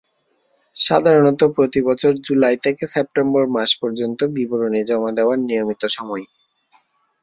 [0.75, 6.25] সাধারণত প্রতিবছর জুলাই থেকে সেপ্টেম্বর মাস পর্যন্ত বিবরণী জমা দেওয়ার নিয়মিত সময়।